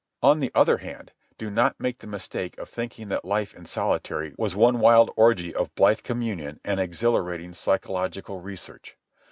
On 0.23 0.39
the 0.39 0.51
other 0.55 0.77
hand, 0.79 1.11
do 1.37 1.51
not 1.51 1.79
make 1.79 1.99
the 1.99 2.07
mistake 2.07 2.57
of 2.57 2.67
thinking 2.67 3.09
that 3.09 3.23
life 3.23 3.53
in 3.53 3.67
solitary 3.67 4.33
was 4.35 4.55
one 4.55 4.79
wild 4.79 5.11
orgy 5.15 5.53
of 5.53 5.75
blithe 5.75 6.01
communion 6.01 6.59
and 6.65 6.79
exhilarating 6.79 7.53
psychological 7.53 8.39
research. 8.41 8.97